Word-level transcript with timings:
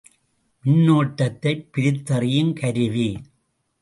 மின்னோட்டத்தைப் 0.65 1.67
பிரித்தறியும் 1.77 2.53
கருவி. 2.53 3.21